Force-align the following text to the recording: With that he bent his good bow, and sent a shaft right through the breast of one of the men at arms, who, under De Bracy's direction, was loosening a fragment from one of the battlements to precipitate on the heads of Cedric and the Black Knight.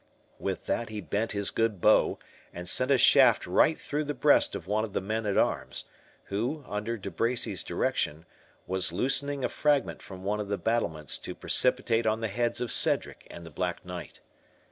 With 0.39 0.65
that 0.65 0.89
he 0.89 0.99
bent 0.99 1.33
his 1.33 1.51
good 1.51 1.79
bow, 1.79 2.17
and 2.51 2.67
sent 2.67 2.89
a 2.89 2.97
shaft 2.97 3.45
right 3.45 3.77
through 3.77 4.05
the 4.05 4.15
breast 4.15 4.55
of 4.55 4.65
one 4.65 4.83
of 4.83 4.93
the 4.93 4.99
men 4.99 5.27
at 5.27 5.37
arms, 5.37 5.85
who, 6.23 6.63
under 6.67 6.97
De 6.97 7.11
Bracy's 7.11 7.63
direction, 7.63 8.25
was 8.65 8.91
loosening 8.91 9.45
a 9.45 9.47
fragment 9.47 10.01
from 10.01 10.23
one 10.23 10.39
of 10.39 10.47
the 10.49 10.57
battlements 10.57 11.19
to 11.19 11.35
precipitate 11.35 12.07
on 12.07 12.19
the 12.19 12.29
heads 12.29 12.61
of 12.61 12.71
Cedric 12.71 13.27
and 13.29 13.45
the 13.45 13.51
Black 13.51 13.85
Knight. 13.85 14.21